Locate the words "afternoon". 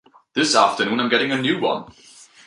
0.55-0.99